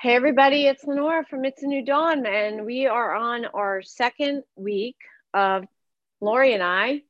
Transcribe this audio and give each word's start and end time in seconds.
Hey 0.00 0.14
everybody, 0.14 0.68
it's 0.68 0.84
Lenora 0.84 1.24
from 1.24 1.44
It's 1.44 1.64
a 1.64 1.66
New 1.66 1.84
Dawn, 1.84 2.24
and 2.24 2.64
we 2.64 2.86
are 2.86 3.12
on 3.16 3.46
our 3.46 3.82
second 3.82 4.44
week 4.54 4.94
of 5.34 5.64
Lori 6.20 6.54
and 6.54 6.62
I 6.62 7.02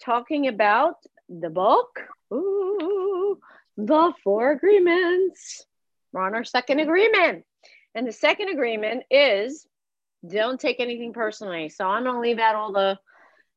talking 0.00 0.46
about 0.46 0.94
the 1.28 1.50
book, 1.50 1.98
ooh, 2.32 3.40
The 3.76 4.12
Four 4.22 4.52
Agreements. 4.52 5.66
We're 6.12 6.22
on 6.22 6.36
our 6.36 6.44
second 6.44 6.78
agreement. 6.78 7.44
And 7.96 8.06
the 8.06 8.12
second 8.12 8.50
agreement 8.50 9.02
is 9.10 9.66
don't 10.24 10.60
take 10.60 10.78
anything 10.78 11.12
personally. 11.12 11.70
So 11.70 11.88
I'm 11.88 12.04
gonna 12.04 12.20
leave 12.20 12.38
out 12.38 12.54
all 12.54 12.70
the 12.70 13.00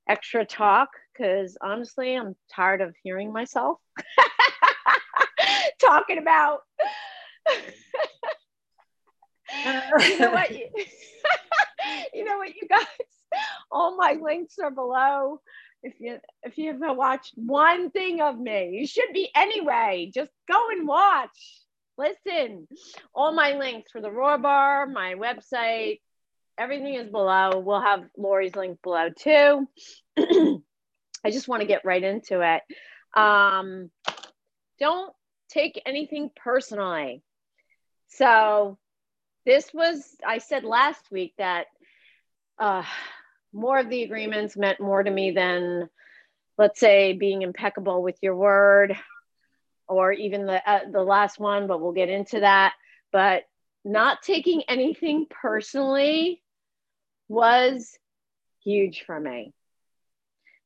extra 0.09 0.43
talk 0.43 0.89
because 1.13 1.55
honestly, 1.61 2.16
I'm 2.16 2.36
tired 2.52 2.82
of 2.82 2.95
hearing 3.04 3.32
myself 3.32 3.77
talking 5.79 6.18
about 6.18 6.61
you 10.01 10.19
know 10.19 10.32
what? 10.32 10.51
You, 10.51 10.68
you 12.14 12.23
know 12.23 12.37
what, 12.37 12.50
you 12.50 12.68
guys? 12.68 12.86
All 13.71 13.96
my 13.96 14.18
links 14.21 14.55
are 14.61 14.71
below. 14.71 15.41
If 15.83 15.93
you 16.00 16.19
if 16.43 16.57
you 16.57 16.74
haven't 16.74 16.97
watched 16.97 17.33
one 17.36 17.89
thing 17.89 18.21
of 18.21 18.37
me, 18.37 18.77
you 18.79 18.87
should 18.87 19.14
be 19.14 19.29
anyway. 19.36 20.11
Just 20.14 20.32
go 20.47 20.69
and 20.71 20.87
watch. 20.87 21.37
Listen. 21.97 22.68
All 23.14 23.33
my 23.33 23.54
links 23.54 23.91
for 23.91 24.01
the 24.01 24.11
Roar 24.11 24.37
Bar, 24.37 24.87
my 24.87 25.15
website, 25.15 25.99
everything 26.57 26.96
is 26.96 27.10
below. 27.10 27.60
We'll 27.60 27.82
have 27.82 28.04
Lori's 28.18 28.55
link 28.55 28.79
below 28.83 29.10
too. 29.10 29.68
I 31.24 31.32
just 31.32 31.47
want 31.47 31.61
to 31.61 31.68
get 31.68 31.86
right 31.86 32.03
into 32.03 32.41
it. 32.41 32.61
Um, 33.19 33.89
don't 34.80 35.13
take 35.49 35.81
anything 35.86 36.31
personally. 36.36 37.23
So 38.09 38.77
this 39.45 39.73
was 39.73 40.16
i 40.25 40.38
said 40.38 40.64
last 40.64 41.11
week 41.11 41.34
that 41.38 41.67
uh, 42.59 42.84
more 43.53 43.80
of 43.80 43.89
the 43.89 44.03
agreements 44.03 44.56
meant 44.56 44.80
more 44.80 45.02
to 45.02 45.09
me 45.09 45.31
than 45.31 45.89
let's 46.58 46.80
say 46.80 47.14
being 47.14 47.42
impeccable 47.42 48.03
with 48.03 48.17
your 48.22 48.36
word 48.36 48.95
or 49.88 50.14
even 50.14 50.45
the 50.45 50.69
uh, 50.69 50.81
the 50.92 51.02
last 51.02 51.39
one 51.39 51.67
but 51.67 51.81
we'll 51.81 51.92
get 51.92 52.09
into 52.09 52.39
that. 52.39 52.73
But 53.12 53.44
not 53.84 54.22
taking 54.22 54.64
anything 54.69 55.25
personally 55.30 56.42
was 57.28 57.97
huge 58.64 59.03
for 59.06 59.19
me. 59.19 59.53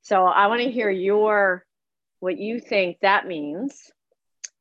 So 0.02 0.26
i 0.26 0.48
want 0.48 0.62
to 0.62 0.72
hear 0.72 0.90
your 0.90 1.66
what 2.20 2.38
you 2.38 2.60
think 2.60 2.98
that 3.02 3.26
means 3.28 3.92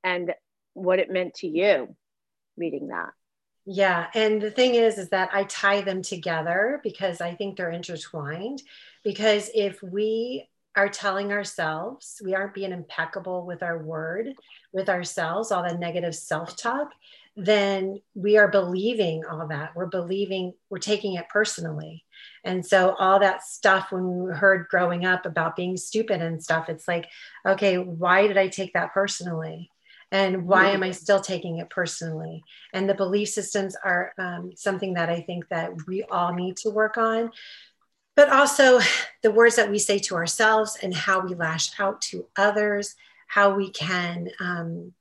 and 0.03 0.33
what 0.73 0.99
it 0.99 1.11
meant 1.11 1.35
to 1.35 1.47
you 1.47 1.95
reading 2.57 2.89
that 2.89 3.11
yeah. 3.67 4.09
And 4.15 4.41
the 4.41 4.51
thing 4.51 4.75
is, 4.75 4.99
is 4.99 5.09
that 5.11 5.31
I 5.33 5.45
tie 5.45 5.81
them 5.81 6.03
together 6.03 6.81
because 6.83 7.21
I 7.21 7.35
think 7.35 7.57
they're 7.57 7.71
intertwined. 7.71 8.63
Because 9.03 9.51
if 9.55 9.83
we 9.83 10.49
are 10.77 10.89
telling 10.89 11.33
ourselves, 11.33 12.21
we 12.25 12.35
aren't 12.35 12.55
being 12.55 12.73
impeccable 12.73 13.47
with 13.47 13.63
our 13.63 13.79
word, 13.79 14.35
with 14.73 14.89
ourselves, 14.89 15.51
all 15.51 15.63
the 15.63 15.79
negative 15.79 16.15
self 16.15 16.57
talk, 16.57 16.91
then 17.37 18.01
we 18.15 18.37
are 18.37 18.49
believing 18.49 19.25
all 19.25 19.49
that. 19.49 19.75
We're 19.75 19.87
believing, 19.87 20.53
we're 20.71 20.79
taking 20.79 21.15
it 21.15 21.29
personally. 21.29 22.05
And 22.45 22.65
so, 22.65 22.95
all 22.99 23.19
that 23.21 23.43
stuff 23.43 23.91
when 23.91 24.25
we 24.25 24.33
heard 24.33 24.69
growing 24.69 25.05
up 25.05 25.27
about 25.27 25.57
being 25.57 25.77
stupid 25.77 26.21
and 26.21 26.43
stuff, 26.43 26.69
it's 26.69 26.87
like, 26.87 27.09
okay, 27.47 27.79
why 27.79 28.27
did 28.27 28.37
I 28.37 28.49
take 28.49 28.75
that 28.75 28.93
personally? 28.93 29.71
And 30.15 30.47
why 30.47 30.69
am 30.71 30.85
i 30.85 30.93
still 30.93 31.21
taking 31.21 31.59
it 31.59 31.69
personally? 31.69 32.43
And 32.73 32.89
the 32.89 32.95
belief 32.95 33.29
systems 33.29 33.77
are 33.85 34.13
um, 34.17 34.53
something 34.57 34.95
that 34.95 35.11
i 35.11 35.21
think 35.21 35.49
that 35.49 35.73
we 35.87 36.05
all 36.05 36.33
need 36.33 36.57
to 36.59 36.71
work 36.71 36.97
on. 36.97 37.33
But 38.17 38.31
also 38.31 38.79
the 39.23 39.33
words 39.33 39.57
that 39.57 39.71
we 39.71 39.79
say 39.79 39.99
to 39.99 40.15
ourselves 40.15 40.79
and 40.83 40.95
how 40.95 41.21
we 41.21 41.35
lash 41.35 41.79
out 41.81 42.01
to 42.03 42.27
others 42.37 42.95
how 43.27 43.55
we 43.55 43.71
can 43.71 44.29
um, 44.39 44.93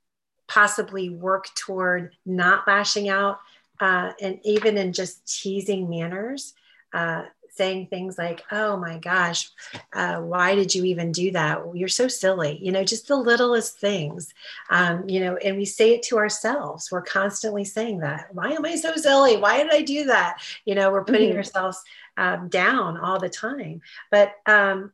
possibly 0.48 1.08
work 1.08 1.46
toward 1.54 2.16
not 2.26 2.66
lashing 2.66 3.08
out 3.08 3.38
uh, 3.80 4.10
and 4.20 4.40
even 4.44 4.76
in 4.76 4.92
just 4.92 5.40
teasing 5.40 5.88
manners 5.88 6.54
uh, 6.92 7.22
saying 7.56 7.86
things 7.86 8.18
like, 8.18 8.42
oh 8.50 8.76
my 8.76 8.98
gosh, 8.98 9.50
uh, 9.92 10.20
why 10.20 10.54
did 10.54 10.74
you 10.74 10.84
even 10.84 11.12
do 11.12 11.30
that? 11.32 11.62
You're 11.74 11.88
so 11.88 12.08
silly. 12.08 12.58
You 12.62 12.72
know, 12.72 12.84
just 12.84 13.08
the 13.08 13.16
littlest 13.16 13.78
things, 13.78 14.34
um, 14.70 15.08
you 15.08 15.20
know, 15.20 15.36
and 15.36 15.56
we 15.56 15.64
say 15.64 15.94
it 15.94 16.02
to 16.04 16.18
ourselves. 16.18 16.90
We're 16.90 17.02
constantly 17.02 17.64
saying 17.64 18.00
that. 18.00 18.28
Why 18.32 18.52
am 18.52 18.64
I 18.64 18.76
so 18.76 18.94
silly? 18.96 19.36
Why 19.36 19.62
did 19.62 19.72
I 19.72 19.82
do 19.82 20.04
that? 20.06 20.38
You 20.64 20.74
know, 20.74 20.90
we're 20.90 21.04
putting 21.04 21.30
mm-hmm. 21.30 21.38
ourselves 21.38 21.82
um, 22.16 22.48
down 22.48 22.98
all 22.98 23.18
the 23.18 23.30
time. 23.30 23.80
But 24.10 24.34
um, 24.46 24.92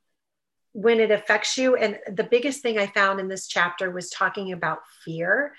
when 0.72 1.00
it 1.00 1.10
affects 1.10 1.56
you, 1.58 1.76
and 1.76 1.98
the 2.10 2.24
biggest 2.24 2.62
thing 2.62 2.78
I 2.78 2.86
found 2.86 3.20
in 3.20 3.28
this 3.28 3.46
chapter 3.46 3.90
was 3.90 4.10
talking 4.10 4.52
about 4.52 4.80
fear 5.04 5.54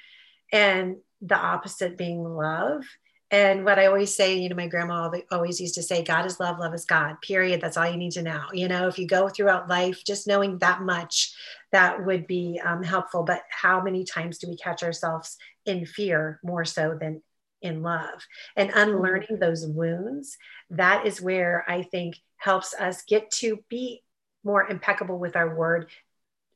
and 0.51 0.97
the 1.21 1.37
opposite 1.37 1.97
being 1.97 2.23
love 2.23 2.83
and 3.31 3.63
what 3.63 3.79
I 3.79 3.85
always 3.85 4.13
say, 4.13 4.37
you 4.37 4.49
know, 4.49 4.57
my 4.57 4.67
grandma 4.67 5.09
always 5.31 5.61
used 5.61 5.75
to 5.75 5.83
say, 5.83 6.03
God 6.03 6.25
is 6.25 6.41
love, 6.41 6.59
love 6.59 6.73
is 6.73 6.83
God, 6.83 7.15
period. 7.21 7.61
That's 7.61 7.77
all 7.77 7.89
you 7.89 7.95
need 7.95 8.11
to 8.11 8.21
know. 8.21 8.43
You 8.51 8.67
know, 8.67 8.89
if 8.89 8.99
you 8.99 9.07
go 9.07 9.29
throughout 9.29 9.69
life, 9.69 10.03
just 10.05 10.27
knowing 10.27 10.57
that 10.57 10.81
much, 10.81 11.33
that 11.71 12.05
would 12.05 12.27
be 12.27 12.59
um, 12.63 12.83
helpful. 12.83 13.23
But 13.23 13.43
how 13.49 13.81
many 13.81 14.03
times 14.03 14.37
do 14.37 14.49
we 14.49 14.57
catch 14.57 14.83
ourselves 14.83 15.37
in 15.65 15.85
fear 15.85 16.41
more 16.43 16.65
so 16.65 16.97
than 16.99 17.21
in 17.61 17.81
love? 17.81 18.27
And 18.57 18.69
mm-hmm. 18.69 18.79
unlearning 18.79 19.39
those 19.39 19.65
wounds, 19.65 20.37
that 20.69 21.05
is 21.05 21.21
where 21.21 21.63
I 21.69 21.83
think 21.83 22.17
helps 22.35 22.73
us 22.73 23.03
get 23.03 23.31
to 23.31 23.59
be 23.69 24.03
more 24.43 24.69
impeccable 24.69 25.19
with 25.19 25.37
our 25.37 25.55
word 25.55 25.89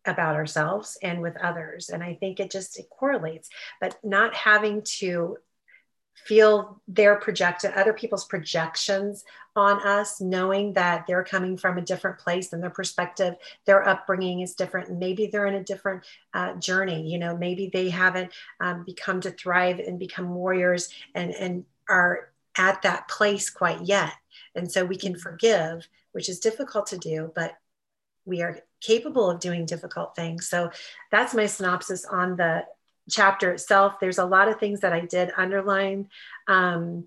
about 0.06 0.36
ourselves 0.36 0.98
and 1.02 1.20
with 1.20 1.36
others 1.38 1.90
and 1.90 2.04
i 2.04 2.14
think 2.14 2.40
it 2.40 2.52
just 2.52 2.78
it 2.78 2.86
correlates 2.92 3.50
but 3.82 3.98
not 4.04 4.36
having 4.36 4.84
to 4.84 5.36
feel 6.16 6.82
their 6.88 7.16
projected 7.18 7.72
other 7.74 7.94
people's 7.94 8.26
projections 8.26 9.26
on 9.56 9.80
us 9.86 10.20
knowing 10.20 10.74
that 10.74 11.06
they're 11.08 11.24
coming 11.24 11.56
from 11.58 11.78
a 11.78 11.82
different 11.82 12.18
place 12.18 12.52
and 12.52 12.64
their 12.64 12.70
perspective 12.70 13.36
their 13.66 13.88
upbringing 13.88 14.42
is 14.42 14.56
different. 14.56 14.98
Maybe 14.98 15.28
they're 15.28 15.46
in 15.46 15.56
a 15.56 15.64
different 15.64 16.04
uh, 16.34 16.54
journey 16.56 17.10
you 17.10 17.18
know 17.18 17.38
maybe 17.38 17.70
they 17.72 17.90
haven't 17.90 18.32
um, 18.60 18.84
become 18.84 19.22
to 19.22 19.32
thrive 19.32 19.80
and 19.80 20.00
become 20.00 20.34
warriors 20.34 20.90
and 21.14 21.34
and 21.36 21.66
are 21.88 22.30
at 22.58 22.82
that 22.82 23.08
place 23.08 23.50
quite 23.50 23.82
yet. 23.82 24.14
And 24.56 24.72
so 24.72 24.86
we 24.86 24.98
can 24.98 25.14
mm-hmm. 25.14 25.22
forgive 25.22 25.88
which 26.14 26.30
is 26.30 26.40
difficult 26.40 26.88
to 26.88 26.98
do 26.98 27.32
but 27.36 27.58
we 28.26 28.42
are 28.42 28.60
capable 28.82 29.30
of 29.30 29.40
doing 29.40 29.66
difficult 29.66 30.16
things. 30.16 30.48
So 30.48 30.72
that's 31.12 31.34
my 31.34 31.46
synopsis 31.46 32.06
on 32.06 32.36
the 32.36 32.66
chapter 33.10 33.52
itself. 33.52 34.00
There's 34.00 34.18
a 34.18 34.26
lot 34.26 34.48
of 34.48 34.60
things 34.60 34.82
that 34.82 34.94
I 34.94 35.02
did 35.02 35.32
underline. 35.38 36.10
Um, 36.48 37.06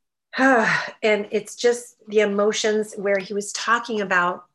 and 0.38 1.28
it's 1.30 1.56
just 1.56 1.96
the 2.08 2.20
emotions 2.20 2.94
where 2.96 3.18
he 3.18 3.34
was 3.34 3.52
talking 3.52 4.00
about 4.00 4.46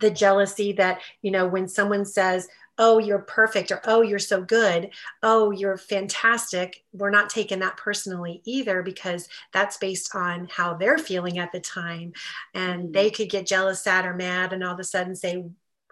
the 0.00 0.10
jealousy 0.10 0.72
that, 0.72 1.00
you 1.22 1.30
know, 1.30 1.46
when 1.46 1.68
someone 1.68 2.04
says, 2.04 2.48
oh, 2.78 2.98
you're 2.98 3.20
perfect, 3.20 3.72
or 3.72 3.80
oh, 3.86 4.02
you're 4.02 4.18
so 4.18 4.42
good, 4.42 4.90
oh, 5.22 5.50
you're 5.50 5.78
fantastic, 5.78 6.84
we're 6.92 7.10
not 7.10 7.30
taking 7.30 7.60
that 7.60 7.78
personally 7.78 8.42
either 8.44 8.82
because 8.82 9.28
that's 9.52 9.78
based 9.78 10.14
on 10.14 10.46
how 10.50 10.74
they're 10.74 10.98
feeling 10.98 11.38
at 11.38 11.52
the 11.52 11.60
time. 11.60 12.12
And 12.54 12.84
mm-hmm. 12.84 12.92
they 12.92 13.10
could 13.10 13.30
get 13.30 13.46
jealous, 13.46 13.82
sad, 13.82 14.04
or 14.04 14.14
mad, 14.14 14.52
and 14.52 14.62
all 14.62 14.74
of 14.74 14.80
a 14.80 14.84
sudden 14.84 15.16
say, 15.16 15.42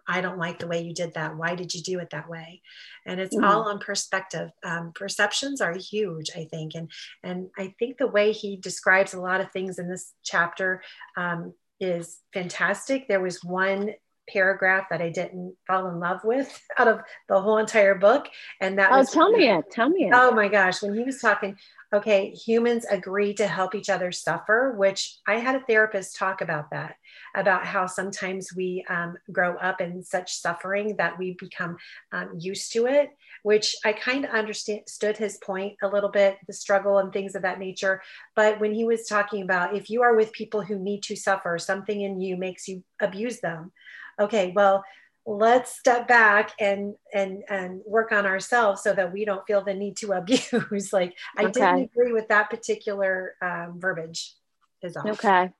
I 0.06 0.20
don't 0.20 0.38
like 0.38 0.58
the 0.58 0.66
way 0.66 0.82
you 0.82 0.94
did 0.94 1.14
that. 1.14 1.36
Why 1.36 1.54
did 1.54 1.74
you 1.74 1.82
do 1.82 1.98
it 1.98 2.10
that 2.10 2.28
way? 2.28 2.62
And 3.06 3.20
it's 3.20 3.34
mm-hmm. 3.34 3.44
all 3.44 3.68
on 3.68 3.78
perspective. 3.78 4.50
Um, 4.62 4.92
perceptions 4.94 5.60
are 5.60 5.74
huge, 5.76 6.30
I 6.36 6.44
think, 6.44 6.74
and 6.74 6.90
and 7.22 7.48
I 7.58 7.74
think 7.78 7.98
the 7.98 8.06
way 8.06 8.32
he 8.32 8.56
describes 8.56 9.14
a 9.14 9.20
lot 9.20 9.40
of 9.40 9.50
things 9.52 9.78
in 9.78 9.88
this 9.88 10.12
chapter 10.22 10.82
um, 11.16 11.54
is 11.80 12.18
fantastic. 12.32 13.08
There 13.08 13.20
was 13.20 13.42
one 13.42 13.94
paragraph 14.28 14.86
that 14.90 15.02
I 15.02 15.10
didn't 15.10 15.54
fall 15.66 15.86
in 15.88 16.00
love 16.00 16.20
with 16.24 16.62
out 16.78 16.88
of 16.88 17.00
the 17.28 17.40
whole 17.40 17.58
entire 17.58 17.94
book, 17.94 18.28
and 18.60 18.78
that 18.78 18.92
oh, 18.92 18.98
was 18.98 19.10
tell 19.10 19.30
me 19.30 19.48
it. 19.48 19.64
Tell 19.70 19.88
me 19.88 20.06
it. 20.06 20.12
Oh 20.14 20.32
my 20.32 20.48
gosh, 20.48 20.82
when 20.82 20.94
he 20.94 21.04
was 21.04 21.20
talking 21.20 21.56
okay, 21.94 22.30
humans 22.30 22.84
agree 22.90 23.32
to 23.34 23.46
help 23.46 23.74
each 23.74 23.88
other 23.88 24.10
suffer, 24.10 24.74
which 24.76 25.16
I 25.28 25.36
had 25.36 25.54
a 25.54 25.60
therapist 25.60 26.16
talk 26.16 26.40
about 26.40 26.70
that, 26.72 26.96
about 27.34 27.66
how 27.66 27.86
sometimes 27.86 28.48
we 28.56 28.84
um, 28.88 29.16
grow 29.32 29.56
up 29.56 29.80
in 29.80 30.02
such 30.02 30.34
suffering 30.34 30.96
that 30.96 31.18
we 31.18 31.36
become 31.38 31.76
um, 32.12 32.30
used 32.38 32.72
to 32.72 32.86
it, 32.86 33.10
which 33.42 33.74
I 33.84 33.92
kind 33.92 34.24
of 34.24 34.30
understood 34.30 35.16
his 35.16 35.38
point 35.38 35.74
a 35.82 35.88
little 35.88 36.10
bit, 36.10 36.38
the 36.46 36.52
struggle 36.52 36.98
and 36.98 37.12
things 37.12 37.34
of 37.34 37.42
that 37.42 37.58
nature. 37.58 38.02
But 38.36 38.60
when 38.60 38.72
he 38.72 38.84
was 38.84 39.06
talking 39.06 39.42
about 39.42 39.76
if 39.76 39.90
you 39.90 40.02
are 40.02 40.14
with 40.14 40.32
people 40.32 40.62
who 40.62 40.78
need 40.78 41.02
to 41.04 41.16
suffer, 41.16 41.58
something 41.58 42.00
in 42.00 42.20
you 42.20 42.36
makes 42.36 42.68
you 42.68 42.84
abuse 43.00 43.40
them. 43.40 43.72
Okay, 44.20 44.52
well, 44.54 44.84
let's 45.26 45.78
step 45.78 46.06
back 46.06 46.52
and 46.60 46.94
and 47.12 47.42
and 47.48 47.80
work 47.86 48.12
on 48.12 48.26
ourselves 48.26 48.82
so 48.82 48.92
that 48.92 49.12
we 49.12 49.24
don't 49.24 49.46
feel 49.46 49.64
the 49.64 49.72
need 49.72 49.96
to 49.96 50.12
abuse 50.52 50.92
like 50.92 51.14
i 51.38 51.44
okay. 51.44 51.52
didn't 51.52 51.80
agree 51.84 52.12
with 52.12 52.28
that 52.28 52.50
particular 52.50 53.34
um, 53.40 53.76
verbiage 53.78 54.34
is 54.82 54.96
okay 54.98 55.50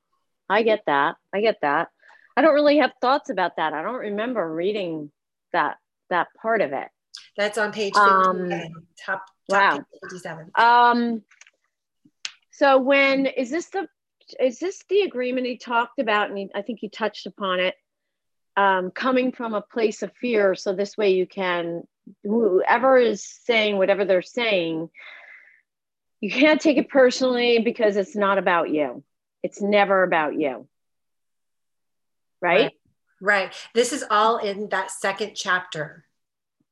i 0.49 0.63
get 0.63 0.83
that. 0.87 1.17
I 1.33 1.41
get 1.41 1.59
that. 1.63 1.89
I 2.37 2.43
don't 2.43 2.55
really 2.55 2.79
have 2.79 2.93
thoughts 3.01 3.31
about 3.31 3.57
that. 3.57 3.73
I 3.73 3.83
don't 3.83 3.95
remember 3.95 4.53
reading 4.53 5.11
that 5.53 5.79
that 6.11 6.29
part 6.41 6.61
of 6.61 6.73
it. 6.73 6.89
That's 7.37 7.59
on 7.59 7.73
page 7.73 7.95
57 7.95 8.53
um, 8.53 8.61
top, 9.05 9.25
top 9.51 9.77
wow. 9.77 9.85
57 10.03 10.51
um 10.57 11.23
so 12.51 12.79
when 12.79 13.27
is 13.27 13.51
this 13.51 13.67
the 13.67 13.89
is 14.41 14.59
this 14.59 14.83
the 14.89 15.03
agreement 15.03 15.47
he 15.47 15.59
talked 15.59 15.99
about? 15.99 16.29
And 16.29 16.39
he, 16.39 16.51
i 16.55 16.63
think 16.63 16.79
he 16.81 16.89
touched 16.89 17.27
upon 17.27 17.61
it. 17.61 17.75
Um, 18.57 18.93
coming 18.93 19.33
from 19.33 19.55
a 19.55 19.61
place 19.61 20.03
of 20.03 20.13
fear. 20.21 20.55
So 20.55 20.73
this 20.73 20.97
way 20.97 21.15
you 21.15 21.27
can, 21.27 21.83
whoever 22.23 22.97
is 22.97 23.25
saying 23.25 23.77
whatever 23.77 24.05
they're 24.05 24.23
saying, 24.23 24.89
you 26.21 26.31
can't 26.31 26.61
take 26.61 26.77
it 26.77 26.89
personally 26.89 27.59
because 27.59 27.97
it's 27.97 28.15
not 28.15 28.39
about 28.39 28.71
you. 28.71 29.03
It's 29.45 29.63
never 29.63 30.03
about 30.03 30.35
you. 30.35 30.67
Right? 32.43 32.61
Right. 32.61 32.73
right. 33.21 33.55
This 33.75 33.93
is 33.93 34.05
all 34.11 34.39
in 34.39 34.71
that 34.71 34.91
second 34.91 35.35
chapter. 35.37 36.05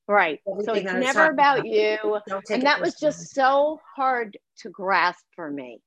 Right. 0.08 0.40
Everything 0.50 0.74
so 0.74 0.80
it's 0.80 0.92
never 0.92 1.26
about, 1.26 1.60
about 1.60 1.68
you. 1.68 2.18
And 2.50 2.66
that 2.66 2.80
was 2.80 2.96
just 2.96 3.32
so 3.32 3.80
hard 3.94 4.36
to 4.58 4.70
grasp 4.70 5.24
for 5.36 5.48
me. 5.48 5.80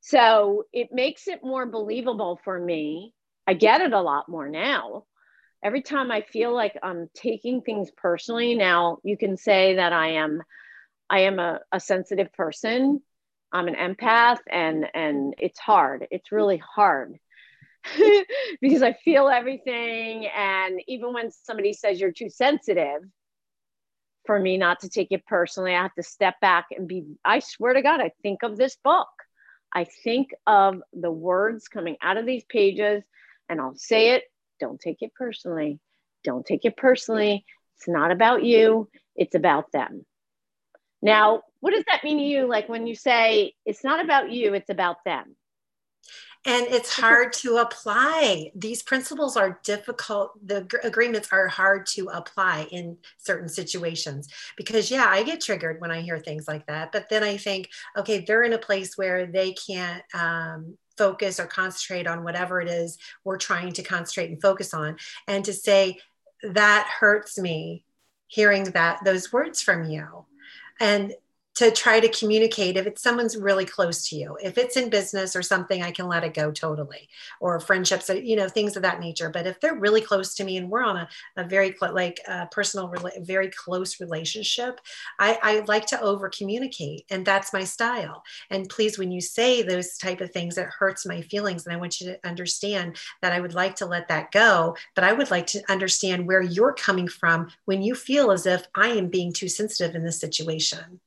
So 0.00 0.64
it 0.72 0.88
makes 0.92 1.26
it 1.28 1.42
more 1.42 1.64
believable 1.64 2.38
for 2.44 2.58
me. 2.58 3.14
I 3.46 3.54
get 3.54 3.80
it 3.80 3.94
a 3.94 4.00
lot 4.00 4.28
more 4.28 4.50
now 4.50 5.04
every 5.66 5.82
time 5.82 6.12
I 6.12 6.22
feel 6.22 6.54
like 6.54 6.78
I'm 6.82 7.08
taking 7.12 7.60
things 7.60 7.90
personally, 7.96 8.54
now 8.54 8.98
you 9.02 9.16
can 9.16 9.36
say 9.36 9.74
that 9.74 9.92
I 9.92 10.12
am 10.12 10.42
I 11.08 11.20
am 11.20 11.38
a, 11.38 11.60
a 11.72 11.80
sensitive 11.80 12.32
person. 12.32 13.02
I'm 13.56 13.68
an 13.68 13.74
empath 13.74 14.38
and 14.50 14.86
and 14.94 15.34
it's 15.38 15.58
hard. 15.58 16.06
It's 16.10 16.30
really 16.30 16.58
hard. 16.58 17.18
because 18.60 18.82
I 18.82 18.92
feel 18.92 19.28
everything 19.28 20.26
and 20.26 20.80
even 20.88 21.14
when 21.14 21.30
somebody 21.30 21.72
says 21.72 22.00
you're 22.00 22.10
too 22.10 22.28
sensitive 22.28 23.02
for 24.26 24.40
me 24.40 24.58
not 24.58 24.80
to 24.80 24.88
take 24.88 25.12
it 25.12 25.24
personally, 25.24 25.72
I 25.72 25.82
have 25.82 25.94
to 25.94 26.02
step 26.02 26.40
back 26.40 26.66
and 26.76 26.86
be 26.86 27.04
I 27.24 27.38
swear 27.38 27.72
to 27.72 27.82
God, 27.82 28.00
I 28.00 28.10
think 28.22 28.42
of 28.42 28.56
this 28.56 28.76
book. 28.82 29.08
I 29.72 29.84
think 30.04 30.30
of 30.46 30.82
the 30.92 31.10
words 31.10 31.68
coming 31.68 31.96
out 32.02 32.16
of 32.16 32.26
these 32.26 32.44
pages 32.44 33.04
and 33.48 33.60
I'll 33.60 33.76
say 33.76 34.10
it 34.10 34.24
don't 34.60 34.80
take 34.80 35.00
it 35.00 35.14
personally. 35.14 35.80
Don't 36.24 36.44
take 36.44 36.64
it 36.64 36.76
personally. 36.76 37.44
It's 37.76 37.88
not 37.88 38.10
about 38.10 38.42
you, 38.42 38.88
it's 39.14 39.34
about 39.34 39.72
them. 39.72 40.04
Now, 41.02 41.42
what 41.66 41.74
does 41.74 41.84
that 41.88 42.04
mean 42.04 42.18
to 42.18 42.22
you? 42.22 42.46
Like 42.46 42.68
when 42.68 42.86
you 42.86 42.94
say 42.94 43.52
it's 43.64 43.82
not 43.82 43.98
about 44.04 44.30
you, 44.30 44.54
it's 44.54 44.70
about 44.70 45.04
them? 45.04 45.34
And 46.46 46.64
it's 46.68 46.92
hard 46.92 47.32
to 47.32 47.56
apply. 47.56 48.52
These 48.54 48.84
principles 48.84 49.36
are 49.36 49.58
difficult. 49.64 50.30
The 50.46 50.68
agreements 50.84 51.30
are 51.32 51.48
hard 51.48 51.86
to 51.86 52.06
apply 52.10 52.68
in 52.70 52.98
certain 53.18 53.48
situations 53.48 54.28
because, 54.56 54.92
yeah, 54.92 55.06
I 55.08 55.24
get 55.24 55.40
triggered 55.40 55.80
when 55.80 55.90
I 55.90 56.02
hear 56.02 56.20
things 56.20 56.46
like 56.46 56.64
that. 56.68 56.92
But 56.92 57.08
then 57.10 57.24
I 57.24 57.36
think, 57.36 57.68
okay, 57.98 58.24
they're 58.24 58.44
in 58.44 58.52
a 58.52 58.58
place 58.58 58.96
where 58.96 59.26
they 59.26 59.52
can't 59.54 60.04
um, 60.14 60.78
focus 60.96 61.40
or 61.40 61.46
concentrate 61.46 62.06
on 62.06 62.22
whatever 62.22 62.60
it 62.60 62.68
is 62.68 62.96
we're 63.24 63.38
trying 63.38 63.72
to 63.72 63.82
concentrate 63.82 64.30
and 64.30 64.40
focus 64.40 64.72
on 64.72 64.98
and 65.26 65.44
to 65.46 65.52
say 65.52 65.98
that 66.44 66.88
hurts 67.00 67.40
me 67.40 67.84
hearing 68.28 68.62
that 68.70 69.04
those 69.04 69.32
words 69.32 69.60
from 69.60 69.90
you 69.90 70.26
and 70.80 71.12
to 71.56 71.70
try 71.70 72.00
to 72.00 72.08
communicate 72.08 72.76
if 72.76 72.86
it's 72.86 73.02
someone's 73.02 73.36
really 73.36 73.64
close 73.64 74.08
to 74.08 74.16
you. 74.16 74.36
If 74.42 74.58
it's 74.58 74.76
in 74.76 74.90
business 74.90 75.34
or 75.34 75.42
something 75.42 75.82
i 75.82 75.90
can 75.90 76.06
let 76.06 76.24
it 76.24 76.34
go 76.34 76.50
totally. 76.50 77.08
Or 77.40 77.58
friendships 77.60 78.08
you 78.08 78.36
know 78.36 78.48
things 78.48 78.76
of 78.76 78.82
that 78.82 79.00
nature. 79.00 79.30
But 79.30 79.46
if 79.46 79.60
they're 79.60 79.78
really 79.78 80.00
close 80.00 80.34
to 80.34 80.44
me 80.44 80.56
and 80.56 80.70
we're 80.70 80.84
on 80.84 80.96
a, 80.96 81.08
a 81.36 81.44
very 81.44 81.74
cl- 81.78 81.94
like 81.94 82.20
a 82.28 82.46
personal 82.46 82.92
very 83.20 83.50
close 83.50 84.00
relationship 84.00 84.80
I, 85.18 85.38
I 85.42 85.60
like 85.66 85.86
to 85.86 86.00
over 86.00 86.28
communicate 86.28 87.04
and 87.10 87.24
that's 87.24 87.52
my 87.52 87.64
style. 87.64 88.22
And 88.50 88.68
please 88.68 88.98
when 88.98 89.10
you 89.10 89.20
say 89.20 89.62
those 89.62 89.96
type 89.98 90.20
of 90.20 90.30
things 90.30 90.58
it 90.58 90.66
hurts 90.66 91.06
my 91.06 91.22
feelings 91.22 91.66
and 91.66 91.74
i 91.74 91.78
want 91.78 92.00
you 92.00 92.06
to 92.08 92.28
understand 92.28 92.96
that 93.22 93.32
i 93.32 93.40
would 93.40 93.54
like 93.54 93.76
to 93.76 93.86
let 93.86 94.08
that 94.08 94.30
go 94.32 94.76
but 94.94 95.04
i 95.04 95.12
would 95.12 95.30
like 95.30 95.46
to 95.46 95.62
understand 95.70 96.26
where 96.26 96.42
you're 96.42 96.72
coming 96.72 97.08
from 97.08 97.48
when 97.64 97.82
you 97.82 97.94
feel 97.94 98.30
as 98.30 98.46
if 98.46 98.66
i 98.74 98.88
am 98.88 99.08
being 99.08 99.32
too 99.32 99.48
sensitive 99.48 99.94
in 99.94 100.04
this 100.04 100.20
situation 100.20 101.00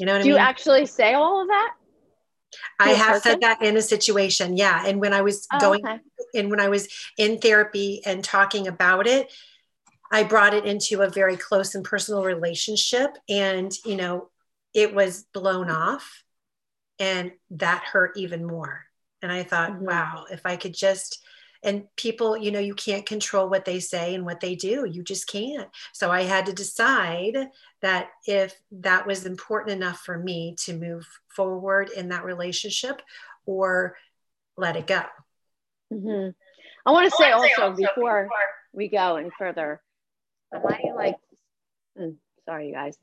you 0.00 0.06
know 0.06 0.14
what 0.14 0.22
Do 0.22 0.30
I 0.30 0.32
mean? 0.32 0.32
you 0.32 0.38
actually 0.38 0.86
say 0.86 1.14
all 1.14 1.42
of 1.42 1.48
that? 1.48 1.74
I 2.80 2.90
have 2.90 3.22
person? 3.22 3.32
said 3.32 3.40
that 3.42 3.62
in 3.62 3.76
a 3.76 3.82
situation, 3.82 4.56
yeah. 4.56 4.84
And 4.86 5.00
when 5.00 5.12
I 5.12 5.22
was 5.22 5.46
oh, 5.52 5.60
going 5.60 5.86
okay. 5.86 6.00
and 6.34 6.50
when 6.50 6.60
I 6.60 6.68
was 6.68 6.88
in 7.16 7.38
therapy 7.38 8.02
and 8.04 8.24
talking 8.24 8.66
about 8.66 9.06
it, 9.06 9.32
I 10.10 10.24
brought 10.24 10.54
it 10.54 10.64
into 10.64 11.02
a 11.02 11.08
very 11.08 11.36
close 11.36 11.74
and 11.74 11.84
personal 11.84 12.24
relationship. 12.24 13.16
And, 13.28 13.72
you 13.84 13.96
know, 13.96 14.30
it 14.74 14.94
was 14.94 15.26
blown 15.32 15.70
off 15.70 16.24
and 16.98 17.32
that 17.50 17.84
hurt 17.84 18.16
even 18.16 18.44
more. 18.44 18.84
And 19.22 19.30
I 19.30 19.42
thought, 19.42 19.72
mm-hmm. 19.72 19.84
wow, 19.84 20.24
if 20.30 20.44
I 20.44 20.56
could 20.56 20.74
just 20.74 21.22
and 21.62 21.84
people 21.96 22.36
you 22.36 22.50
know 22.50 22.58
you 22.58 22.74
can't 22.74 23.06
control 23.06 23.48
what 23.48 23.64
they 23.64 23.80
say 23.80 24.14
and 24.14 24.24
what 24.24 24.40
they 24.40 24.54
do 24.54 24.86
you 24.90 25.02
just 25.02 25.26
can't 25.26 25.68
so 25.92 26.10
i 26.10 26.22
had 26.22 26.46
to 26.46 26.52
decide 26.52 27.36
that 27.82 28.08
if 28.26 28.60
that 28.70 29.06
was 29.06 29.26
important 29.26 29.76
enough 29.76 30.00
for 30.00 30.18
me 30.18 30.54
to 30.58 30.76
move 30.76 31.06
forward 31.28 31.90
in 31.96 32.08
that 32.08 32.24
relationship 32.24 33.02
or 33.46 33.96
let 34.56 34.76
it 34.76 34.86
go 34.86 35.02
mm-hmm. 35.92 36.30
i 36.86 36.90
want 36.90 37.10
to 37.10 37.16
say, 37.16 37.30
also, 37.30 37.46
say 37.46 37.62
also 37.62 37.76
before, 37.76 38.24
before, 38.24 38.28
we 38.72 38.88
go 38.88 39.16
any 39.16 39.30
further 39.38 39.80
i 40.52 40.58
like 40.96 41.16
mm, 41.98 42.16
sorry 42.46 42.68
you 42.68 42.74
guys 42.74 42.96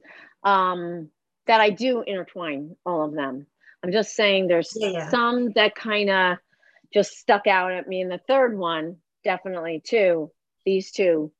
um 0.44 1.10
that 1.46 1.62
i 1.62 1.70
do 1.70 2.02
intertwine 2.02 2.76
all 2.86 3.06
of 3.06 3.14
them 3.14 3.46
i'm 3.84 3.92
just 3.92 4.16
saying 4.16 4.48
there's 4.48 4.74
yeah. 4.76 5.10
some 5.10 5.52
that 5.54 5.76
kind 5.76 6.10
of 6.10 6.38
just 6.94 7.18
stuck 7.18 7.48
out 7.48 7.72
at 7.72 7.88
me. 7.88 8.02
And 8.02 8.12
the 8.12 8.22
third 8.28 8.58
one, 8.58 8.98
definitely 9.24 9.82
too, 9.86 10.32
these 10.66 10.92
two, 10.92 11.32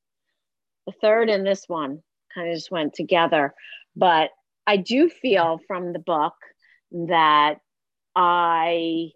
the 0.86 0.94
third 1.02 1.30
and 1.30 1.46
this 1.46 1.64
one 1.68 2.02
kind 2.34 2.50
of 2.50 2.56
just 2.56 2.72
went 2.72 2.94
together. 2.94 3.54
But 3.96 4.30
I 4.66 4.78
do 4.78 5.10
feel 5.10 5.60
from 5.68 5.94
the 5.94 6.00
book 6.00 6.34
that 6.92 7.56
I 8.16 9.12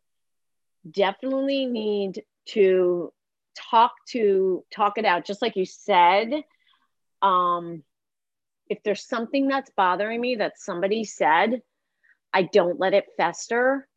definitely 0.90 1.66
need 1.66 2.24
to 2.50 3.12
talk 3.56 3.92
to 4.08 4.64
talk 4.72 4.98
it 4.98 5.06
out 5.06 5.26
just 5.26 5.42
like 5.42 5.56
you 5.56 5.66
said 5.66 6.30
um 7.22 7.84
if 8.70 8.82
there's 8.84 9.06
something 9.06 9.48
that's 9.48 9.70
bothering 9.76 10.20
me 10.20 10.36
that 10.36 10.58
somebody 10.58 11.04
said 11.04 11.62
i 12.34 12.42
don't 12.42 12.80
let 12.80 12.94
it 12.94 13.06
fester 13.18 13.88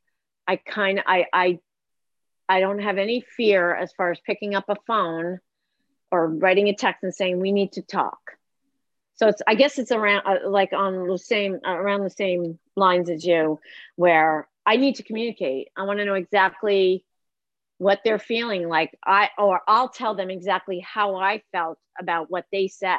i 0.46 0.56
kind 0.56 0.98
of 0.98 1.04
i 1.06 1.24
i 1.32 1.58
I 2.48 2.60
don't 2.60 2.80
have 2.80 2.98
any 2.98 3.20
fear 3.36 3.74
as 3.74 3.92
far 3.92 4.10
as 4.10 4.20
picking 4.20 4.54
up 4.54 4.64
a 4.68 4.76
phone 4.86 5.40
or 6.10 6.28
writing 6.28 6.68
a 6.68 6.74
text 6.74 7.02
and 7.02 7.14
saying 7.14 7.40
we 7.40 7.52
need 7.52 7.72
to 7.72 7.82
talk. 7.82 8.18
So 9.16 9.28
it's 9.28 9.42
I 9.46 9.54
guess 9.54 9.78
it's 9.78 9.92
around 9.92 10.22
uh, 10.26 10.48
like 10.48 10.72
on 10.72 11.06
the 11.06 11.18
same 11.18 11.60
uh, 11.66 11.70
around 11.70 12.02
the 12.04 12.10
same 12.10 12.58
lines 12.76 13.08
as 13.08 13.24
you, 13.24 13.60
where 13.96 14.48
I 14.66 14.76
need 14.76 14.96
to 14.96 15.02
communicate. 15.02 15.68
I 15.76 15.84
want 15.84 16.00
to 16.00 16.04
know 16.04 16.14
exactly 16.14 17.04
what 17.78 18.00
they're 18.04 18.18
feeling 18.18 18.68
like. 18.68 18.96
I 19.04 19.30
or 19.38 19.60
I'll 19.68 19.88
tell 19.88 20.14
them 20.14 20.30
exactly 20.30 20.80
how 20.80 21.16
I 21.16 21.42
felt 21.52 21.78
about 21.98 22.30
what 22.30 22.46
they 22.50 22.68
said. 22.68 22.98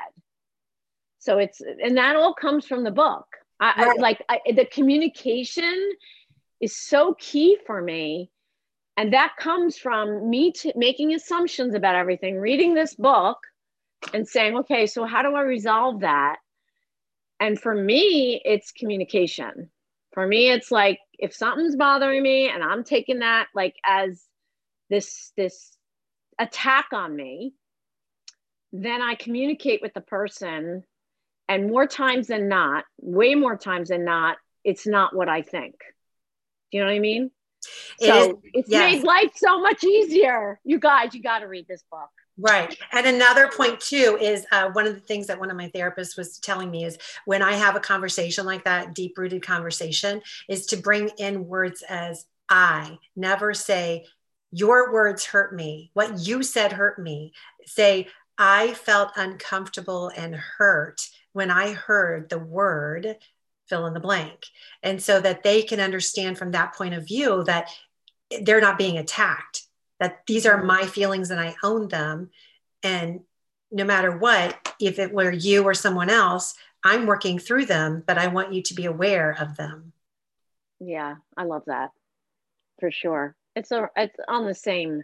So 1.19 1.37
it's 1.37 1.61
and 1.61 1.97
that 1.97 2.15
all 2.15 2.33
comes 2.33 2.65
from 2.65 2.83
the 2.83 2.91
book. 2.91 3.25
I, 3.59 3.65
right. 3.65 3.97
I 3.97 4.01
like 4.01 4.23
I, 4.29 4.39
the 4.53 4.65
communication 4.65 5.91
is 6.61 6.77
so 6.77 7.15
key 7.19 7.57
for 7.65 7.81
me 7.81 8.31
and 8.97 9.13
that 9.13 9.35
comes 9.37 9.77
from 9.77 10.29
me 10.29 10.51
t- 10.51 10.73
making 10.75 11.13
assumptions 11.13 11.75
about 11.75 11.95
everything, 11.95 12.37
reading 12.37 12.73
this 12.73 12.95
book 12.95 13.37
and 14.13 14.27
saying, 14.27 14.57
okay, 14.57 14.87
so 14.87 15.05
how 15.05 15.21
do 15.21 15.35
I 15.35 15.41
resolve 15.41 16.01
that? 16.01 16.37
And 17.39 17.59
for 17.59 17.75
me, 17.75 18.41
it's 18.45 18.71
communication. 18.71 19.69
For 20.13 20.25
me, 20.25 20.49
it's 20.49 20.71
like 20.71 20.99
if 21.13 21.35
something's 21.35 21.75
bothering 21.75 22.23
me 22.23 22.49
and 22.49 22.63
I'm 22.63 22.83
taking 22.85 23.19
that 23.19 23.47
like 23.53 23.75
as 23.85 24.23
this 24.89 25.33
this 25.35 25.77
attack 26.39 26.87
on 26.93 27.13
me, 27.13 27.53
then 28.71 29.01
I 29.01 29.15
communicate 29.15 29.81
with 29.81 29.93
the 29.93 30.01
person. 30.01 30.83
And 31.47 31.67
more 31.67 31.85
times 31.85 32.27
than 32.27 32.47
not, 32.47 32.85
way 32.99 33.35
more 33.35 33.57
times 33.57 33.89
than 33.89 34.05
not, 34.05 34.37
it's 34.63 34.87
not 34.87 35.15
what 35.15 35.29
I 35.29 35.41
think. 35.41 35.75
Do 36.71 36.77
you 36.77 36.79
know 36.79 36.87
what 36.87 36.95
I 36.95 36.99
mean? 36.99 37.29
So 37.99 38.41
it's 38.53 38.69
yes. 38.69 38.93
made 38.93 39.03
life 39.03 39.31
so 39.35 39.59
much 39.59 39.83
easier. 39.83 40.59
You 40.63 40.79
guys, 40.79 41.13
you 41.13 41.21
got 41.21 41.39
to 41.39 41.47
read 41.47 41.67
this 41.67 41.83
book. 41.89 42.09
Right. 42.37 42.77
And 42.91 43.05
another 43.05 43.49
point 43.55 43.79
too 43.79 44.17
is 44.19 44.45
uh, 44.51 44.69
one 44.71 44.85
of 44.85 44.93
the 44.93 44.99
things 44.99 45.27
that 45.27 45.39
one 45.39 45.49
of 45.49 45.57
my 45.57 45.69
therapists 45.69 46.17
was 46.17 46.37
telling 46.37 46.69
me 46.69 46.83
is 46.83 46.97
when 47.25 47.41
I 47.41 47.53
have 47.53 47.75
a 47.75 47.79
conversation 47.79 48.45
like 48.45 48.65
that, 48.65 48.93
deep 48.93 49.17
rooted 49.17 49.41
conversation, 49.41 50.21
is 50.49 50.65
to 50.67 50.77
bring 50.77 51.09
in 51.17 51.47
words 51.47 51.83
as 51.87 52.25
I, 52.49 52.99
never 53.15 53.53
say, 53.53 54.05
your 54.51 54.91
words 54.91 55.25
hurt 55.25 55.55
me. 55.55 55.91
What 55.93 56.19
you 56.19 56.43
said 56.43 56.73
hurt 56.73 56.99
me. 56.99 57.33
Say, 57.65 58.07
I 58.37 58.73
felt 58.73 59.11
uncomfortable 59.15 60.11
and 60.15 60.35
hurt 60.35 61.01
when 61.33 61.51
I 61.51 61.73
heard 61.73 62.29
the 62.29 62.39
word 62.39 63.17
fill 63.67 63.85
in 63.85 63.93
the 63.93 63.99
blank. 63.99 64.45
And 64.83 65.01
so 65.01 65.19
that 65.21 65.43
they 65.43 65.61
can 65.61 65.79
understand 65.79 66.37
from 66.37 66.51
that 66.51 66.75
point 66.75 66.93
of 66.93 67.07
view 67.07 67.43
that 67.45 67.69
they're 68.41 68.61
not 68.61 68.77
being 68.77 68.97
attacked 68.97 69.65
that 69.99 70.25
these 70.27 70.45
are 70.45 70.63
my 70.63 70.85
feelings 70.85 71.31
and 71.31 71.39
I 71.39 71.55
own 71.63 71.87
them. 71.87 72.29
And 72.83 73.21
no 73.71 73.83
matter 73.83 74.17
what, 74.17 74.73
if 74.79 74.99
it 74.99 75.13
were 75.13 75.31
you 75.31 75.63
or 75.63 75.73
someone 75.73 76.09
else, 76.09 76.53
I'm 76.83 77.05
working 77.05 77.39
through 77.39 77.65
them, 77.65 78.03
but 78.05 78.17
I 78.17 78.27
want 78.27 78.53
you 78.53 78.61
to 78.63 78.73
be 78.73 78.85
aware 78.85 79.35
of 79.39 79.57
them. 79.57 79.93
Yeah, 80.79 81.15
I 81.35 81.43
love 81.43 81.63
that 81.67 81.91
for 82.79 82.91
sure. 82.91 83.35
It's 83.55 83.71
a, 83.71 83.89
it's 83.95 84.17
on 84.27 84.45
the 84.45 84.53
same 84.53 85.03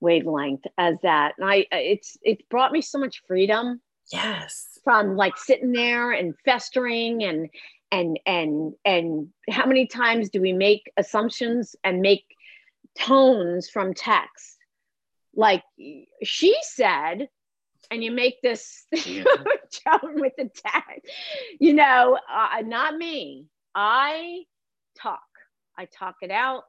wavelength 0.00 0.64
as 0.76 0.96
that. 1.02 1.34
And 1.38 1.48
I, 1.48 1.66
it's, 1.70 2.18
it's 2.22 2.42
brought 2.50 2.72
me 2.72 2.82
so 2.82 2.98
much 2.98 3.22
freedom. 3.26 3.80
Yes. 4.12 4.69
From 4.84 5.16
like 5.16 5.36
sitting 5.36 5.72
there 5.72 6.12
and 6.12 6.34
festering 6.44 7.22
and, 7.22 7.48
and, 7.92 8.18
and, 8.24 8.72
and 8.84 9.28
how 9.50 9.66
many 9.66 9.86
times 9.86 10.30
do 10.30 10.40
we 10.40 10.52
make 10.52 10.90
assumptions 10.96 11.76
and 11.84 12.00
make 12.00 12.24
tones 12.98 13.68
from 13.68 13.94
text. 13.94 14.58
Like 15.34 15.62
she 16.22 16.56
said, 16.62 17.28
and 17.90 18.04
you 18.04 18.10
make 18.10 18.40
this 18.42 18.86
tone 18.92 19.24
with 20.20 20.32
the 20.36 20.50
text, 20.54 21.06
you 21.58 21.74
know, 21.74 22.18
uh, 22.32 22.60
not 22.62 22.96
me. 22.96 23.46
I 23.74 24.44
talk, 25.00 25.22
I 25.76 25.86
talk 25.86 26.16
it 26.22 26.30
out, 26.30 26.64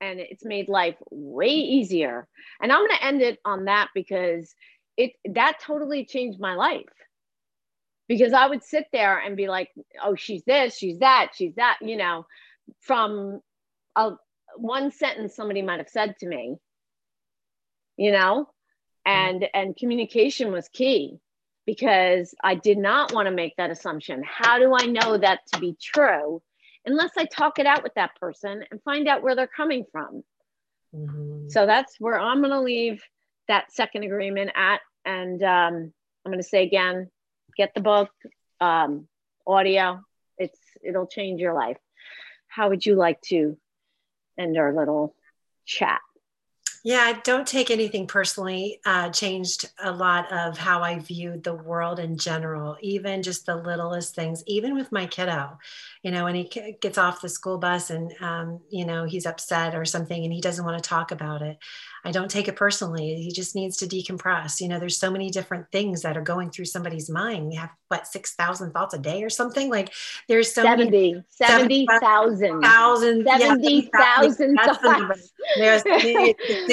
and 0.00 0.20
it's 0.20 0.44
made 0.44 0.68
life 0.68 0.96
way 1.10 1.48
easier. 1.48 2.28
And 2.60 2.72
I'm 2.72 2.80
going 2.80 2.98
to 2.98 3.04
end 3.04 3.22
it 3.22 3.38
on 3.44 3.66
that 3.66 3.88
because 3.94 4.54
it 4.96 5.12
that 5.30 5.58
totally 5.62 6.04
changed 6.04 6.40
my 6.40 6.54
life. 6.54 6.84
Because 8.08 8.32
I 8.32 8.46
would 8.46 8.62
sit 8.62 8.86
there 8.92 9.18
and 9.18 9.36
be 9.36 9.48
like, 9.48 9.70
oh, 10.02 10.14
she's 10.14 10.42
this, 10.44 10.76
she's 10.76 10.98
that, 10.98 11.32
she's 11.34 11.54
that, 11.54 11.78
you 11.80 11.96
know, 11.96 12.26
from 12.80 13.40
a, 13.96 14.12
one 14.56 14.90
sentence 14.90 15.34
somebody 15.34 15.62
might 15.62 15.78
have 15.78 15.88
said 15.88 16.16
to 16.18 16.26
me 16.26 16.56
you 17.96 18.12
know? 18.12 18.48
And 19.04 19.48
and 19.52 19.76
communication 19.76 20.52
was 20.52 20.68
key 20.68 21.18
because 21.66 22.34
i 22.42 22.54
did 22.54 22.78
not 22.78 23.12
want 23.12 23.26
to 23.26 23.34
make 23.34 23.56
that 23.56 23.70
assumption. 23.70 24.22
How 24.24 24.58
do 24.58 24.74
i 24.78 24.86
know 24.86 25.18
that 25.18 25.40
to 25.52 25.60
be 25.60 25.76
true 25.80 26.40
unless 26.86 27.10
i 27.18 27.24
talk 27.24 27.58
it 27.58 27.66
out 27.66 27.82
with 27.82 27.94
that 27.94 28.14
person 28.20 28.64
and 28.70 28.82
find 28.82 29.08
out 29.08 29.22
where 29.22 29.34
they're 29.34 29.48
coming 29.48 29.84
from? 29.90 30.22
Mm-hmm. 30.94 31.48
so 31.48 31.64
that's 31.64 31.96
where 31.98 32.20
i'm 32.20 32.40
going 32.40 32.50
to 32.50 32.60
leave 32.60 33.02
that 33.48 33.72
second 33.72 34.04
agreement 34.04 34.50
at. 34.54 34.82
And 35.04 35.42
um, 35.42 35.92
i'm 36.24 36.32
going 36.32 36.38
to 36.38 36.48
say 36.48 36.62
again 36.62 37.10
get 37.56 37.72
the 37.74 37.80
book 37.80 38.10
um, 38.60 39.06
audio 39.46 40.00
it's 40.38 40.58
it'll 40.84 41.06
change 41.06 41.40
your 41.40 41.54
life 41.54 41.78
how 42.48 42.68
would 42.68 42.84
you 42.84 42.94
like 42.94 43.20
to 43.22 43.56
end 44.38 44.56
our 44.58 44.74
little 44.74 45.14
chat. 45.64 46.00
Yeah, 46.84 46.98
I 46.98 47.12
don't 47.20 47.46
take 47.46 47.70
anything 47.70 48.08
personally. 48.08 48.80
Uh, 48.84 49.08
changed 49.10 49.70
a 49.84 49.92
lot 49.92 50.32
of 50.32 50.58
how 50.58 50.82
I 50.82 50.98
viewed 50.98 51.44
the 51.44 51.54
world 51.54 52.00
in 52.00 52.18
general, 52.18 52.76
even 52.80 53.22
just 53.22 53.46
the 53.46 53.54
littlest 53.54 54.16
things, 54.16 54.42
even 54.48 54.74
with 54.74 54.90
my 54.90 55.06
kiddo. 55.06 55.58
You 56.02 56.10
know, 56.10 56.24
when 56.24 56.34
he 56.34 56.76
gets 56.80 56.98
off 56.98 57.20
the 57.20 57.28
school 57.28 57.58
bus 57.58 57.90
and, 57.90 58.12
um, 58.20 58.60
you 58.68 58.84
know, 58.84 59.04
he's 59.04 59.26
upset 59.26 59.76
or 59.76 59.84
something 59.84 60.24
and 60.24 60.32
he 60.32 60.40
doesn't 60.40 60.64
want 60.64 60.82
to 60.82 60.88
talk 60.88 61.12
about 61.12 61.40
it. 61.40 61.56
I 62.04 62.10
don't 62.10 62.30
take 62.30 62.48
it 62.48 62.56
personally. 62.56 63.22
He 63.22 63.30
just 63.30 63.54
needs 63.54 63.76
to 63.76 63.86
decompress. 63.86 64.60
You 64.60 64.66
know, 64.66 64.80
there's 64.80 64.98
so 64.98 65.10
many 65.10 65.30
different 65.30 65.70
things 65.70 66.02
that 66.02 66.16
are 66.16 66.22
going 66.22 66.50
through 66.50 66.64
somebody's 66.64 67.08
mind. 67.08 67.46
We 67.46 67.54
have 67.54 67.70
what, 67.92 68.08
6,000 68.08 68.72
thoughts 68.72 68.94
a 68.94 68.98
day 68.98 69.22
or 69.22 69.30
something? 69.30 69.70
Like 69.70 69.92
there's 70.26 70.52
so 70.52 70.62
70, 70.62 70.84
many 70.90 71.22
70,000. 71.28 72.62
70,000 72.62 73.24
70, 73.38 73.90
thoughts. 73.92 75.32
There's 75.58 75.82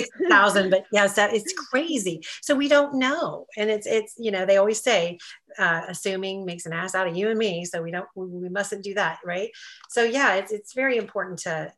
6,000, 0.04 0.70
but 0.72 0.86
yes, 0.92 1.16
that 1.16 1.34
it's 1.34 1.54
crazy. 1.54 2.22
So 2.42 2.56
we 2.56 2.68
don't 2.68 2.96
know. 2.96 3.46
And 3.58 3.70
it's, 3.70 3.88
it's, 3.88 4.16
you 4.18 4.32
know, 4.32 4.46
they 4.46 4.58
always 4.58 4.82
say, 4.82 5.20
uh, 5.58 5.82
assuming 5.88 6.46
makes 6.46 6.66
an 6.66 6.74
ass 6.74 6.96
out 6.96 7.08
of 7.08 7.16
you 7.16 7.30
and 7.30 7.40
me. 7.40 7.66
So 7.66 7.82
we 7.82 7.92
don't, 7.92 8.08
we, 8.16 8.28
we 8.28 8.50
mustn't 8.50 8.84
do 8.84 8.94
that. 8.96 9.20
Right. 9.26 9.52
So 9.90 10.04
yeah, 10.04 10.36
it's, 10.36 10.52
it's 10.52 10.74
very 10.74 10.98
important 10.98 11.40
to, 11.40 11.74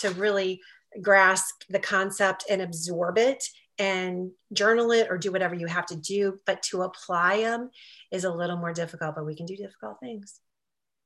to 0.00 0.10
really 0.10 0.60
grasp 1.00 1.64
the 1.68 1.78
concept 1.78 2.44
and 2.48 2.62
absorb 2.62 3.18
it 3.18 3.44
and 3.78 4.30
journal 4.52 4.90
it 4.92 5.08
or 5.10 5.18
do 5.18 5.30
whatever 5.30 5.54
you 5.54 5.66
have 5.66 5.86
to 5.86 5.96
do. 5.96 6.38
But 6.46 6.62
to 6.64 6.82
apply 6.82 7.42
them 7.42 7.70
is 8.10 8.24
a 8.24 8.32
little 8.32 8.56
more 8.56 8.72
difficult, 8.72 9.14
but 9.14 9.26
we 9.26 9.36
can 9.36 9.46
do 9.46 9.56
difficult 9.56 9.98
things. 10.00 10.40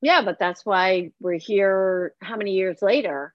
Yeah, 0.02 0.22
but 0.24 0.38
that's 0.38 0.64
why 0.64 1.12
we're 1.20 1.38
here 1.38 2.14
how 2.22 2.36
many 2.36 2.52
years 2.52 2.80
later 2.80 3.34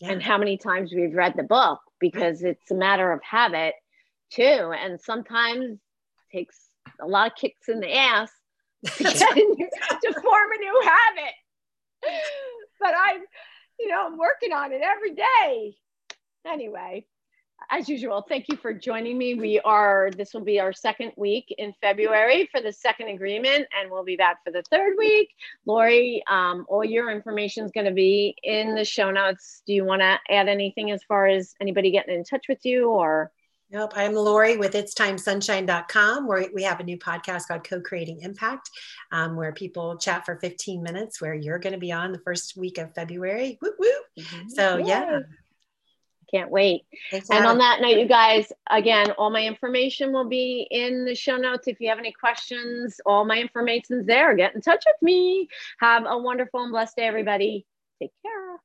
yeah. 0.00 0.12
and 0.12 0.22
how 0.22 0.38
many 0.38 0.56
times 0.56 0.92
we've 0.92 1.14
read 1.14 1.34
the 1.36 1.42
book 1.42 1.80
because 2.00 2.42
it's 2.42 2.70
a 2.70 2.74
matter 2.74 3.12
of 3.12 3.20
habit 3.22 3.74
too. 4.30 4.72
And 4.72 5.00
sometimes 5.00 5.78
takes 6.32 6.68
a 7.00 7.06
lot 7.06 7.28
of 7.28 7.36
kicks 7.36 7.68
in 7.68 7.80
the 7.80 7.94
ass 7.94 8.30
to, 8.84 8.90
to 9.04 10.20
form 10.22 10.50
a 10.52 10.60
new 10.60 10.82
habit. 10.84 11.34
But 12.80 12.94
I'm, 12.96 13.22
you 13.78 13.88
know, 13.88 14.06
I'm 14.06 14.18
working 14.18 14.52
on 14.52 14.72
it 14.72 14.82
every 14.82 15.14
day 15.14 15.76
anyway, 16.46 17.06
as 17.70 17.88
usual, 17.88 18.24
thank 18.28 18.46
you 18.48 18.56
for 18.56 18.72
joining 18.72 19.18
me. 19.18 19.34
We 19.34 19.60
are, 19.60 20.10
this 20.16 20.32
will 20.34 20.42
be 20.42 20.60
our 20.60 20.72
second 20.72 21.12
week 21.16 21.54
in 21.58 21.74
February 21.80 22.48
for 22.52 22.60
the 22.60 22.72
second 22.72 23.08
agreement, 23.08 23.66
and 23.78 23.90
we'll 23.90 24.04
be 24.04 24.16
back 24.16 24.44
for 24.44 24.50
the 24.50 24.62
third 24.70 24.94
week. 24.96 25.30
Lori, 25.64 26.22
um, 26.28 26.66
all 26.68 26.84
your 26.84 27.10
information 27.10 27.64
is 27.64 27.72
going 27.72 27.86
to 27.86 27.92
be 27.92 28.36
in 28.42 28.74
the 28.74 28.84
show 28.84 29.10
notes. 29.10 29.62
Do 29.66 29.72
you 29.72 29.84
want 29.84 30.02
to 30.02 30.18
add 30.30 30.48
anything 30.48 30.90
as 30.90 31.02
far 31.04 31.26
as 31.26 31.54
anybody 31.60 31.90
getting 31.90 32.14
in 32.14 32.24
touch 32.24 32.46
with 32.48 32.64
you 32.64 32.90
or? 32.90 33.30
Nope. 33.68 33.94
I'm 33.96 34.14
Lori 34.14 34.56
with 34.56 34.76
It's 34.76 34.94
Time 34.94 35.18
Sunshine.com, 35.18 36.28
where 36.28 36.46
we 36.54 36.62
have 36.62 36.78
a 36.78 36.84
new 36.84 36.96
podcast 36.96 37.48
called 37.48 37.64
Co 37.64 37.80
Creating 37.80 38.20
Impact, 38.20 38.70
um, 39.10 39.34
where 39.34 39.52
people 39.52 39.96
chat 39.96 40.24
for 40.24 40.36
15 40.36 40.84
minutes, 40.84 41.20
where 41.20 41.34
you're 41.34 41.58
going 41.58 41.72
to 41.72 41.78
be 41.78 41.90
on 41.90 42.12
the 42.12 42.20
first 42.20 42.56
week 42.56 42.78
of 42.78 42.94
February. 42.94 43.58
Woo 43.60 43.72
woo. 43.76 43.88
Mm-hmm. 44.20 44.48
So, 44.50 44.76
yeah. 44.76 45.18
Can't 46.30 46.50
wait. 46.50 46.82
Exactly. 47.12 47.36
And 47.36 47.46
on 47.46 47.58
that 47.58 47.80
note, 47.80 47.98
you 47.98 48.06
guys, 48.06 48.52
again, 48.68 49.12
all 49.12 49.30
my 49.30 49.42
information 49.42 50.12
will 50.12 50.28
be 50.28 50.66
in 50.70 51.04
the 51.04 51.14
show 51.14 51.36
notes. 51.36 51.68
If 51.68 51.80
you 51.80 51.88
have 51.88 51.98
any 51.98 52.12
questions, 52.12 53.00
all 53.06 53.24
my 53.24 53.38
information's 53.38 54.06
there. 54.06 54.34
Get 54.34 54.54
in 54.54 54.60
touch 54.60 54.84
with 54.86 55.02
me. 55.02 55.48
Have 55.78 56.04
a 56.06 56.18
wonderful 56.18 56.62
and 56.62 56.72
blessed 56.72 56.96
day, 56.96 57.06
everybody. 57.06 57.64
Take 58.00 58.12
care. 58.24 58.60